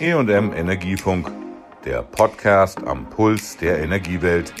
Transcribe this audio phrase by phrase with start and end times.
[0.00, 1.28] EM Energiefunk,
[1.84, 4.54] der Podcast am Puls der Energiewelt.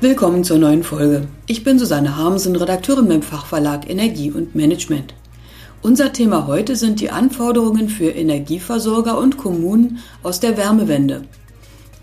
[0.00, 1.28] Willkommen zur neuen Folge.
[1.46, 5.14] Ich bin Susanne Harmsen, Redakteurin beim Fachverlag Energie und Management.
[5.80, 11.22] Unser Thema heute sind die Anforderungen für Energieversorger und Kommunen aus der Wärmewende.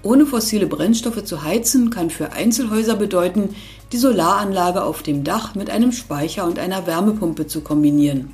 [0.02, 3.54] Ohne fossile Brennstoffe zu heizen kann für Einzelhäuser bedeuten,
[3.92, 8.32] die Solaranlage auf dem Dach mit einem Speicher und einer Wärmepumpe zu kombinieren.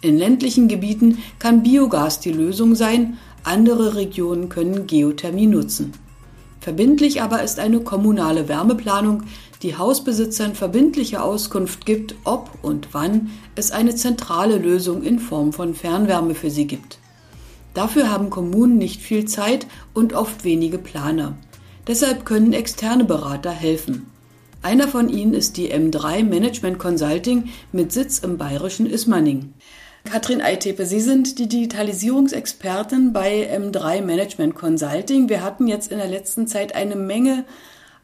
[0.00, 5.92] In ländlichen Gebieten kann Biogas die Lösung sein, andere Regionen können Geothermie nutzen.
[6.60, 9.24] Verbindlich aber ist eine kommunale Wärmeplanung,
[9.62, 15.74] die Hausbesitzern verbindliche Auskunft gibt, ob und wann es eine zentrale Lösung in Form von
[15.74, 16.98] Fernwärme für sie gibt.
[17.74, 21.36] Dafür haben Kommunen nicht viel Zeit und oft wenige Planer.
[21.86, 24.06] Deshalb können externe Berater helfen.
[24.62, 29.52] Einer von ihnen ist die M3 Management Consulting mit Sitz im bayerischen Ismaning.
[30.04, 35.28] Katrin Eitepe, Sie sind die Digitalisierungsexpertin bei M3 Management Consulting.
[35.28, 37.44] Wir hatten jetzt in der letzten Zeit eine Menge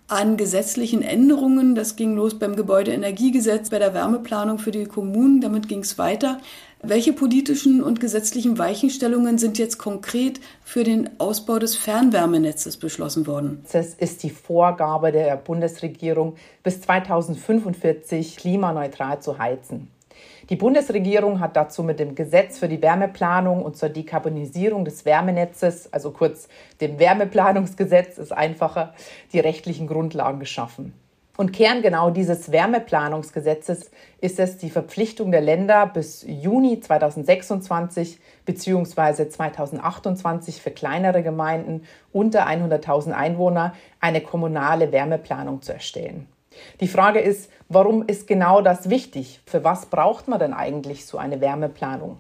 [0.09, 1.75] an gesetzlichen Änderungen.
[1.75, 5.41] Das ging los beim Gebäudeenergiegesetz, bei der Wärmeplanung für die Kommunen.
[5.41, 6.39] Damit ging es weiter.
[6.83, 13.63] Welche politischen und gesetzlichen Weichenstellungen sind jetzt konkret für den Ausbau des Fernwärmenetzes beschlossen worden?
[13.71, 19.89] Das ist die Vorgabe der Bundesregierung, bis 2045 klimaneutral zu heizen.
[20.49, 25.93] Die Bundesregierung hat dazu mit dem Gesetz für die Wärmeplanung und zur Dekarbonisierung des Wärmenetzes,
[25.93, 26.49] also kurz
[26.81, 28.95] dem Wärmeplanungsgesetz ist einfacher,
[29.33, 30.93] die rechtlichen Grundlagen geschaffen.
[31.41, 33.91] Und Kerngenau dieses Wärmeplanungsgesetzes
[34.21, 39.27] ist es, die Verpflichtung der Länder bis Juni 2026 bzw.
[39.27, 46.27] 2028 für kleinere Gemeinden unter 100.000 Einwohner eine kommunale Wärmeplanung zu erstellen.
[46.81, 49.41] Die Frage ist, warum ist genau das wichtig?
[49.47, 52.19] Für was braucht man denn eigentlich so eine Wärmeplanung?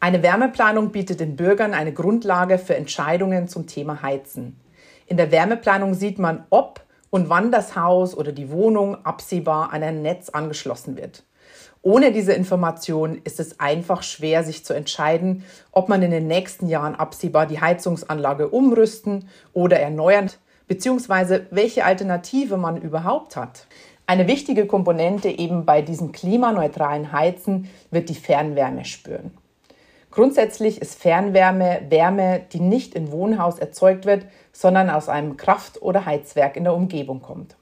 [0.00, 4.58] Eine Wärmeplanung bietet den Bürgern eine Grundlage für Entscheidungen zum Thema Heizen.
[5.06, 9.82] In der Wärmeplanung sieht man, ob und wann das Haus oder die Wohnung absehbar an
[9.82, 11.24] ein Netz angeschlossen wird.
[11.82, 16.68] Ohne diese Information ist es einfach schwer, sich zu entscheiden, ob man in den nächsten
[16.68, 20.30] Jahren absehbar die Heizungsanlage umrüsten oder erneuern
[20.70, 23.66] beziehungsweise welche Alternative man überhaupt hat.
[24.06, 29.32] Eine wichtige Komponente eben bei diesem klimaneutralen Heizen wird die Fernwärme spüren.
[30.12, 36.06] Grundsätzlich ist Fernwärme Wärme, die nicht im Wohnhaus erzeugt wird, sondern aus einem Kraft- oder
[36.06, 37.56] Heizwerk in der Umgebung kommt.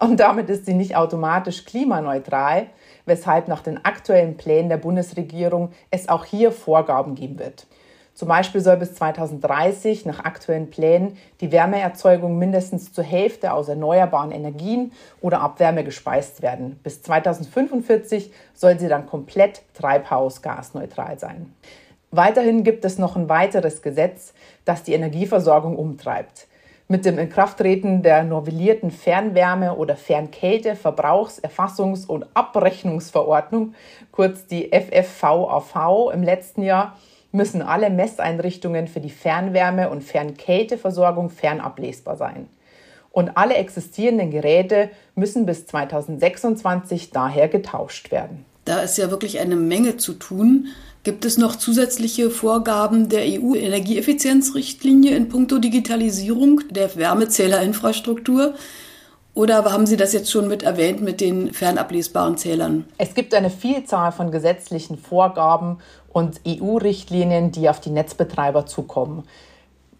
[0.00, 2.68] Und damit ist sie nicht automatisch klimaneutral,
[3.04, 7.66] weshalb nach den aktuellen Plänen der Bundesregierung es auch hier Vorgaben geben wird.
[8.20, 14.30] Zum Beispiel soll bis 2030 nach aktuellen Plänen die Wärmeerzeugung mindestens zur Hälfte aus erneuerbaren
[14.30, 14.92] Energien
[15.22, 16.78] oder Abwärme gespeist werden.
[16.82, 21.54] Bis 2045 soll sie dann komplett treibhausgasneutral sein.
[22.10, 24.34] Weiterhin gibt es noch ein weiteres Gesetz,
[24.66, 26.46] das die Energieversorgung umtreibt.
[26.88, 33.72] Mit dem Inkrafttreten der novellierten Fernwärme- oder Fernkälte-, Verbrauchs-, Erfassungs- und Abrechnungsverordnung,
[34.12, 36.98] kurz die FFVAV im letzten Jahr,
[37.32, 42.48] müssen alle Messeinrichtungen für die Fernwärme- und Fernkälteversorgung fernablesbar sein.
[43.12, 48.44] Und alle existierenden Geräte müssen bis 2026 daher getauscht werden.
[48.64, 50.68] Da ist ja wirklich eine Menge zu tun.
[51.02, 58.54] Gibt es noch zusätzliche Vorgaben der EU-Energieeffizienzrichtlinie in puncto Digitalisierung der Wärmezählerinfrastruktur?
[59.32, 62.86] Oder haben Sie das jetzt schon mit erwähnt mit den fernablesbaren Zählern?
[62.98, 69.22] Es gibt eine Vielzahl von gesetzlichen Vorgaben und EU-Richtlinien, die auf die Netzbetreiber zukommen.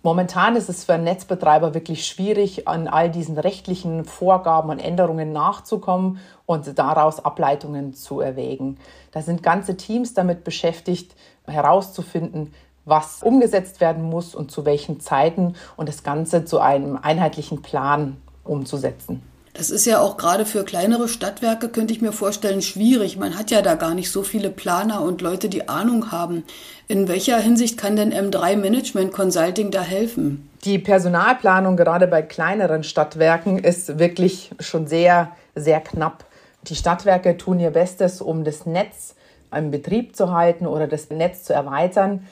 [0.03, 6.19] Momentan ist es für Netzbetreiber wirklich schwierig, an all diesen rechtlichen Vorgaben und Änderungen nachzukommen
[6.47, 8.79] und daraus Ableitungen zu erwägen.
[9.13, 11.15] Da sind ganze Teams damit beschäftigt,
[11.47, 12.53] herauszufinden,
[12.85, 18.17] was umgesetzt werden muss und zu welchen Zeiten und das Ganze zu einem einheitlichen Plan
[18.45, 19.23] umzusetzen.
[19.53, 23.17] Das ist ja auch gerade für kleinere Stadtwerke, könnte ich mir vorstellen, schwierig.
[23.17, 26.45] Man hat ja da gar nicht so viele Planer und Leute, die Ahnung haben.
[26.87, 30.49] In welcher Hinsicht kann denn M3 Management Consulting da helfen?
[30.65, 36.25] Die Personalplanung gerade bei kleineren Stadtwerken ist wirklich schon sehr, sehr knapp.
[36.63, 39.17] Die Stadtwerke tun ihr Bestes, um das Netz
[39.55, 42.27] im Betrieb zu halten oder das Netz zu erweitern.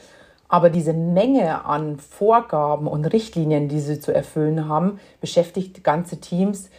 [0.48, 6.70] Aber diese Menge an Vorgaben und Richtlinien, die sie zu erfüllen haben, beschäftigt ganze Teams,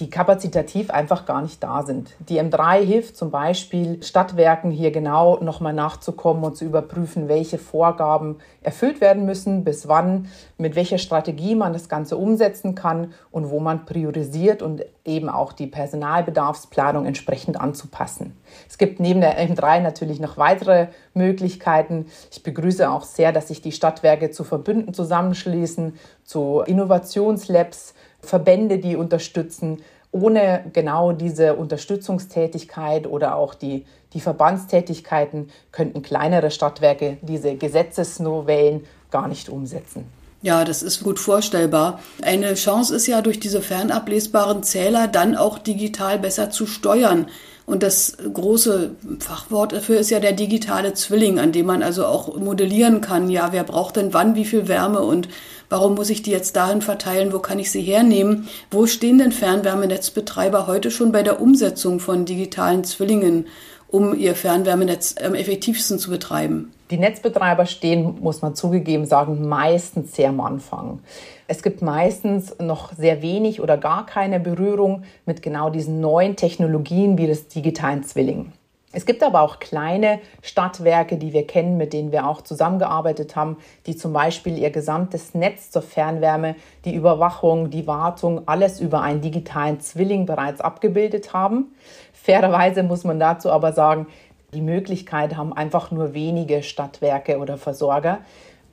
[0.00, 2.10] die kapazitativ einfach gar nicht da sind.
[2.28, 8.38] Die M3 hilft zum Beispiel Stadtwerken hier genau nochmal nachzukommen und zu überprüfen, welche Vorgaben
[8.62, 10.26] erfüllt werden müssen, bis wann,
[10.58, 15.52] mit welcher Strategie man das Ganze umsetzen kann und wo man priorisiert und eben auch
[15.52, 18.36] die Personalbedarfsplanung entsprechend anzupassen.
[18.68, 22.06] Es gibt neben der M3 natürlich noch weitere Möglichkeiten.
[22.32, 25.94] Ich begrüße auch sehr, dass sich die Stadtwerke zu Verbünden zusammenschließen,
[26.24, 27.94] zu Innovationslabs,
[28.24, 29.82] Verbände, die unterstützen.
[30.10, 39.28] Ohne genau diese Unterstützungstätigkeit oder auch die, die Verbandstätigkeiten könnten kleinere Stadtwerke diese Gesetzesnovellen gar
[39.28, 40.06] nicht umsetzen.
[40.44, 42.00] Ja, das ist gut vorstellbar.
[42.20, 47.28] Eine Chance ist ja, durch diese fernablesbaren Zähler dann auch digital besser zu steuern.
[47.66, 48.90] Und das große
[49.20, 53.52] Fachwort dafür ist ja der digitale Zwilling, an dem man also auch modellieren kann, ja,
[53.52, 55.28] wer braucht denn wann wie viel Wärme und
[55.70, 58.48] warum muss ich die jetzt dahin verteilen, wo kann ich sie hernehmen?
[58.70, 63.46] Wo stehen denn Fernwärmenetzbetreiber heute schon bei der Umsetzung von digitalen Zwillingen,
[63.94, 66.72] um ihr Fernwärmenetz am effektivsten zu betreiben?
[66.90, 70.98] Die Netzbetreiber stehen, muss man zugegeben sagen, meistens sehr am Anfang.
[71.46, 77.18] Es gibt meistens noch sehr wenig oder gar keine Berührung mit genau diesen neuen Technologien
[77.18, 78.50] wie das digitalen Zwilling.
[78.94, 83.56] Es gibt aber auch kleine Stadtwerke, die wir kennen, mit denen wir auch zusammengearbeitet haben,
[83.86, 86.54] die zum Beispiel ihr gesamtes Netz zur Fernwärme,
[86.84, 91.74] die Überwachung, die Wartung, alles über einen digitalen Zwilling bereits abgebildet haben.
[92.12, 94.06] Fairerweise muss man dazu aber sagen,
[94.54, 98.20] die Möglichkeit haben einfach nur wenige Stadtwerke oder Versorger.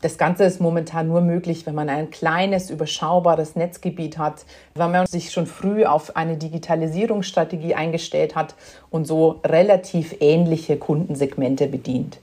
[0.01, 5.06] Das Ganze ist momentan nur möglich, wenn man ein kleines, überschaubares Netzgebiet hat, wenn man
[5.06, 8.56] sich schon früh auf eine Digitalisierungsstrategie eingestellt hat
[8.89, 12.19] und so relativ ähnliche Kundensegmente bedient.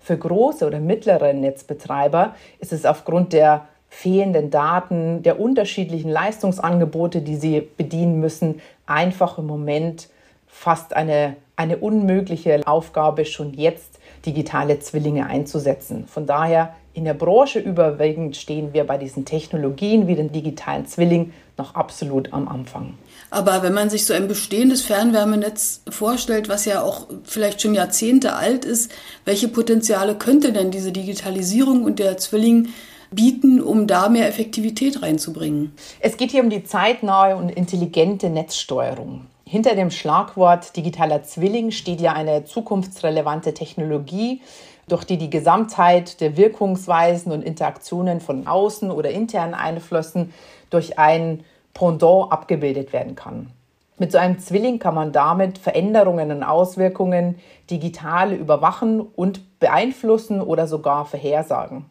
[0.00, 7.36] Für große oder mittlere Netzbetreiber ist es aufgrund der fehlenden Daten, der unterschiedlichen Leistungsangebote, die
[7.36, 10.08] sie bedienen müssen, einfach im Moment
[10.48, 16.06] fast eine, eine unmögliche Aufgabe, schon jetzt digitale Zwillinge einzusetzen.
[16.06, 21.32] Von daher in der Branche überwiegend stehen wir bei diesen Technologien wie den digitalen Zwilling
[21.56, 22.94] noch absolut am Anfang.
[23.30, 28.34] Aber wenn man sich so ein bestehendes Fernwärmenetz vorstellt, was ja auch vielleicht schon Jahrzehnte
[28.34, 28.90] alt ist,
[29.24, 32.70] welche Potenziale könnte denn diese Digitalisierung und der Zwilling
[33.12, 35.72] bieten, um da mehr Effektivität reinzubringen?
[36.00, 39.26] Es geht hier um die zeitnahe und intelligente Netzsteuerung.
[39.44, 44.42] Hinter dem Schlagwort digitaler Zwilling steht ja eine zukunftsrelevante Technologie,
[44.90, 50.32] durch die die Gesamtheit der Wirkungsweisen und Interaktionen von außen oder internen Einflüssen
[50.70, 51.44] durch ein
[51.74, 53.50] Pendant abgebildet werden kann.
[53.98, 57.38] Mit so einem Zwilling kann man damit Veränderungen und Auswirkungen
[57.70, 61.84] digital überwachen und beeinflussen oder sogar vorhersagen.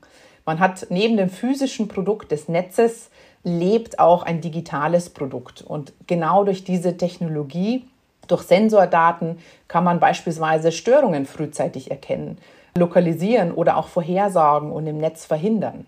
[0.45, 3.09] Man hat neben dem physischen Produkt des Netzes
[3.43, 5.61] lebt auch ein digitales Produkt.
[5.61, 7.87] Und genau durch diese Technologie,
[8.27, 9.37] durch Sensordaten,
[9.67, 12.37] kann man beispielsweise Störungen frühzeitig erkennen
[12.77, 15.85] lokalisieren oder auch vorhersagen und im Netz verhindern.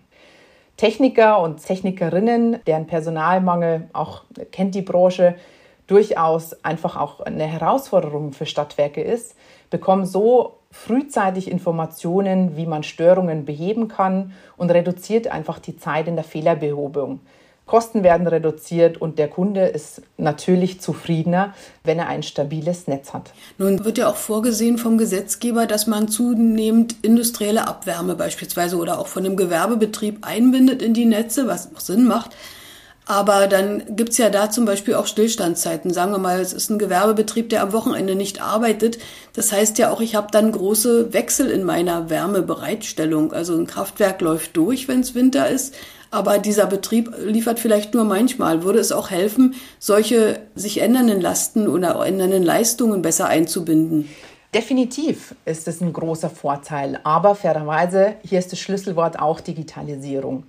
[0.76, 5.36] Techniker und Technikerinnen, deren Personalmangel auch kennt die Branche,
[5.86, 9.36] durchaus einfach auch eine Herausforderung für Stadtwerke ist,
[9.70, 16.14] bekommen so frühzeitig Informationen, wie man Störungen beheben kann und reduziert einfach die Zeit in
[16.14, 17.20] der Fehlerbehobung.
[17.66, 21.54] Kosten werden reduziert und der Kunde ist natürlich zufriedener,
[21.84, 23.32] wenn er ein stabiles Netz hat.
[23.56, 29.06] Nun wird ja auch vorgesehen vom Gesetzgeber, dass man zunehmend industrielle Abwärme beispielsweise oder auch
[29.06, 32.32] von einem Gewerbebetrieb einbindet in die Netze, was auch Sinn macht.
[33.04, 35.92] Aber dann gibt's ja da zum Beispiel auch Stillstandszeiten.
[35.92, 38.98] Sagen wir mal, es ist ein Gewerbebetrieb, der am Wochenende nicht arbeitet.
[39.32, 43.32] Das heißt ja auch, ich habe dann große Wechsel in meiner Wärmebereitstellung.
[43.32, 45.74] Also ein Kraftwerk läuft durch, wenn es Winter ist,
[46.12, 48.62] aber dieser Betrieb liefert vielleicht nur manchmal.
[48.62, 54.08] Würde es auch helfen, solche sich ändernden Lasten oder ändernden Leistungen besser einzubinden?
[54.54, 60.44] Definitiv ist es ein großer Vorteil, aber fairerweise, hier ist das Schlüsselwort auch Digitalisierung.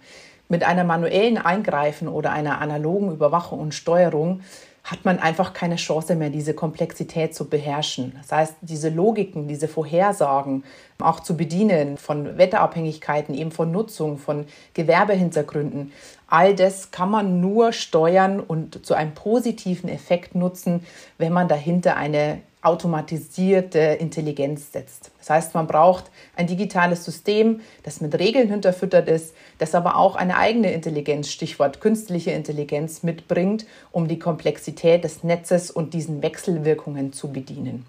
[0.50, 4.41] Mit einer manuellen Eingreifen oder einer analogen Überwachung und Steuerung
[4.84, 8.13] hat man einfach keine Chance mehr, diese Komplexität zu beherrschen.
[8.18, 10.66] Das heißt, diese Logiken, diese Vorhersagen
[11.00, 15.94] auch zu bedienen von Wetterabhängigkeiten, eben von Nutzung, von Gewerbehintergründen,
[16.34, 20.84] all das kann man nur steuern und zu einem positiven Effekt nutzen,
[21.20, 25.12] wenn man dahinter eine automatisierte Intelligenz setzt.
[25.20, 30.16] Das heißt, man braucht ein digitales System, das mit Regeln hinterfüttert ist, das aber auch
[30.16, 37.13] eine eigene Intelligenz, Stichwort künstliche Intelligenz, mitbringt, um die Komplexität des Netzes und diesen Wechselwirkungen
[37.13, 37.86] zu bedienen.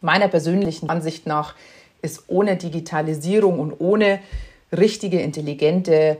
[0.00, 1.56] Meiner persönlichen Ansicht nach
[2.00, 4.20] ist ohne Digitalisierung und ohne
[4.70, 6.18] richtige, intelligente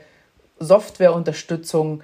[0.61, 2.03] Softwareunterstützung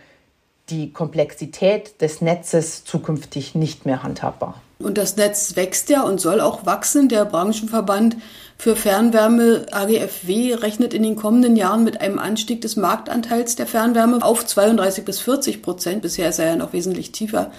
[0.71, 4.63] die Komplexität des Netzes zukünftig nicht mehr handhabbar.
[4.79, 7.09] Und das Netz wächst ja und soll auch wachsen.
[7.09, 8.17] Der Branchenverband
[8.59, 14.23] für Fernwärme AGFW rechnet in den kommenden Jahren mit einem Anstieg des Marktanteils der Fernwärme
[14.23, 16.03] auf 32 bis 40 Prozent.
[16.03, 17.51] Bisher ist er ja noch wesentlich tiefer.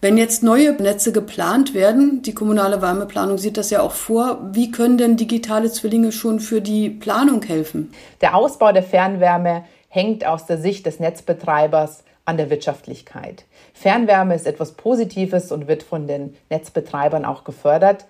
[0.00, 4.70] Wenn jetzt neue Netze geplant werden, die kommunale Wärmeplanung sieht das ja auch vor, wie
[4.70, 7.92] können denn digitale Zwillinge schon für die Planung helfen?
[8.20, 9.64] Der Ausbau der Fernwärme
[9.96, 13.46] hängt aus der Sicht des Netzbetreibers an der Wirtschaftlichkeit.
[13.72, 18.04] Fernwärme ist etwas Positives und wird von den Netzbetreibern auch gefördert.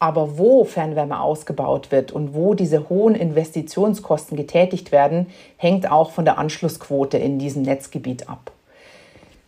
[0.00, 6.24] Aber wo Fernwärme ausgebaut wird und wo diese hohen Investitionskosten getätigt werden, hängt auch von
[6.24, 8.50] der Anschlussquote in diesem Netzgebiet ab.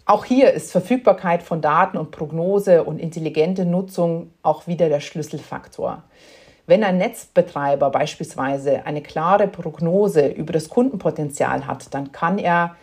[0.06, 6.04] Auch hier ist Verfügbarkeit von Daten und Prognose und intelligente Nutzung auch wieder der Schlüsselfaktor.
[6.70, 12.76] Wenn ein Netzbetreiber beispielsweise eine klare Prognose über das Kundenpotenzial hat, dann kann er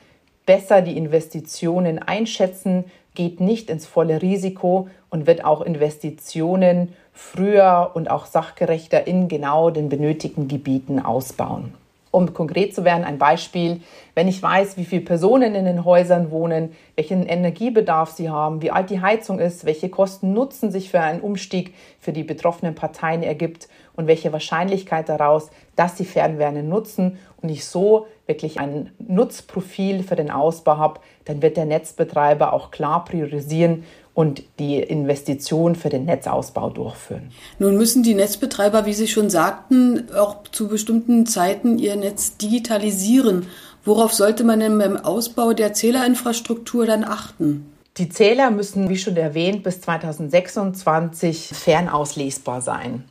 [0.46, 2.84] besser die Investitionen einschätzen,
[3.15, 9.70] geht nicht ins volle Risiko und wird auch Investitionen früher und auch sachgerechter in genau
[9.70, 11.74] den benötigten Gebieten ausbauen.
[12.10, 13.82] Um konkret zu werden, ein Beispiel,
[14.16, 18.72] wenn ich weiß, wie viele Personen in den Häusern wohnen, welchen Energiebedarf sie haben, wie
[18.72, 23.24] alt die Heizung ist, welche Kosten Nutzen sich für einen Umstieg für die betroffenen Parteien
[23.24, 30.04] ergibt und welche Wahrscheinlichkeit daraus, dass sie Fernwärme nutzen und ich so wirklich ein Nutzprofil
[30.04, 33.84] für den Ausbau habe, dann wird der Netzbetreiber auch klar priorisieren
[34.18, 37.30] und die Investition für den Netzausbau durchführen.
[37.60, 43.46] Nun müssen die Netzbetreiber, wie Sie schon sagten, auch zu bestimmten Zeiten ihr Netz digitalisieren.
[43.86, 47.72] Worauf sollte man denn beim Ausbau der Zählerinfrastruktur dann achten?
[47.98, 53.04] Die Zähler müssen, wie schon erwähnt, bis 2026 fernauslesbar sein.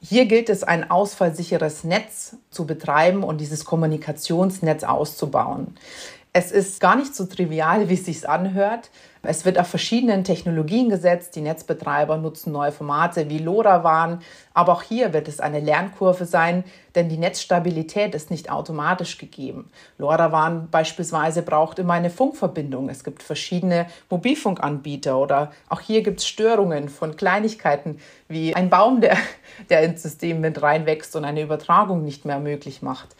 [0.00, 5.74] Hier gilt es, ein ausfallsicheres Netz zu betreiben und dieses Kommunikationsnetz auszubauen.
[6.32, 8.90] Es ist gar nicht so trivial, wie es sich anhört.
[9.26, 11.34] Es wird auf verschiedenen Technologien gesetzt.
[11.34, 14.20] Die Netzbetreiber nutzen neue Formate wie LoRaWAN.
[14.52, 16.64] Aber auch hier wird es eine Lernkurve sein,
[16.94, 19.70] denn die Netzstabilität ist nicht automatisch gegeben.
[19.98, 22.88] LoRaWAN beispielsweise braucht immer eine Funkverbindung.
[22.88, 29.00] Es gibt verschiedene Mobilfunkanbieter oder auch hier gibt es Störungen von Kleinigkeiten wie ein Baum,
[29.00, 29.16] der,
[29.70, 33.16] der ins System mit reinwächst und eine Übertragung nicht mehr möglich macht.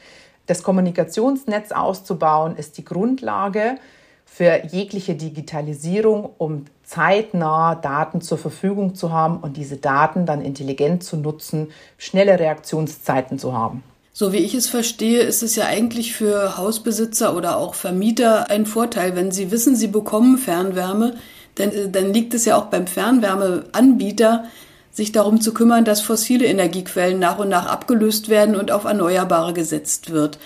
[0.47, 3.77] Das Kommunikationsnetz auszubauen ist die Grundlage
[4.25, 11.05] für jegliche Digitalisierung, um zeitnah Daten zur Verfügung zu haben und diese Daten dann intelligent
[11.05, 13.83] zu nutzen, schnelle Reaktionszeiten zu haben.
[14.13, 18.65] So wie ich es verstehe, ist es ja eigentlich für Hausbesitzer oder auch Vermieter ein
[18.65, 21.17] Vorteil, wenn sie wissen, sie bekommen Fernwärme,
[21.59, 24.45] denn äh, dann liegt es ja auch beim Fernwärmeanbieter,
[24.93, 29.53] sich darum zu kümmern, dass fossile Energiequellen nach und nach abgelöst werden und auf Erneuerbare
[29.53, 30.39] gesetzt wird.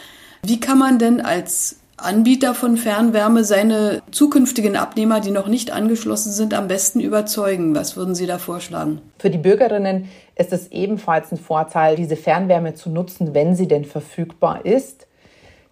[0.42, 6.30] Wie kann man denn als Anbieter von Fernwärme seine zukünftigen Abnehmer, die noch nicht angeschlossen
[6.30, 7.74] sind, am besten überzeugen?
[7.74, 9.00] Was würden Sie da vorschlagen?
[9.18, 13.84] Für die Bürgerinnen ist es ebenfalls ein Vorteil, diese Fernwärme zu nutzen, wenn sie denn
[13.84, 15.08] verfügbar ist.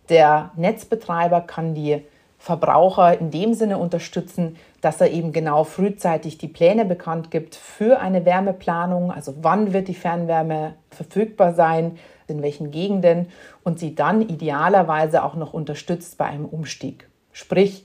[0.09, 2.02] Der Netzbetreiber kann die
[2.38, 8.00] Verbraucher in dem Sinne unterstützen, dass er eben genau frühzeitig die Pläne bekannt gibt für
[8.00, 13.28] eine Wärmeplanung, also wann wird die Fernwärme verfügbar sein, in welchen Gegenden
[13.64, 17.09] und sie dann idealerweise auch noch unterstützt bei einem Umstieg.
[17.33, 17.85] Sprich,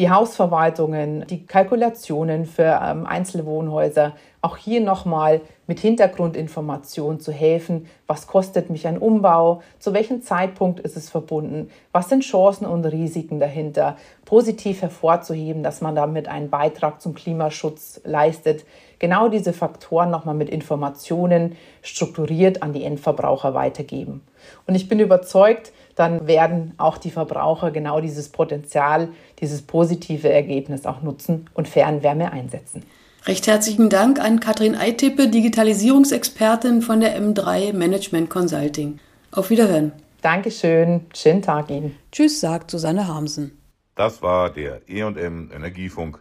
[0.00, 7.86] die Hausverwaltungen, die Kalkulationen für ähm, Einzelwohnhäuser, auch hier nochmal mit Hintergrundinformationen zu helfen.
[8.06, 9.60] Was kostet mich ein Umbau?
[9.78, 11.70] Zu welchem Zeitpunkt ist es verbunden?
[11.92, 13.96] Was sind Chancen und Risiken dahinter?
[14.24, 18.64] Positiv hervorzuheben, dass man damit einen Beitrag zum Klimaschutz leistet.
[19.00, 24.20] Genau diese Faktoren nochmal mit Informationen strukturiert an die Endverbraucher weitergeben.
[24.66, 29.08] Und ich bin überzeugt, dann werden auch die Verbraucher genau dieses Potenzial,
[29.40, 32.84] dieses positive Ergebnis auch nutzen und Fernwärme einsetzen.
[33.26, 38.98] Recht herzlichen Dank an Katrin Eitippe, Digitalisierungsexpertin von der M3 Management Consulting.
[39.32, 39.92] Auf Wiederhören.
[40.20, 41.06] Dankeschön.
[41.14, 41.96] Schönen Tag Ihnen.
[42.12, 43.58] Tschüss, sagt Susanne Harmsen.
[43.94, 46.18] Das war der E&M Energiefunk.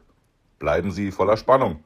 [0.60, 1.84] Bleiben Sie voller Spannung.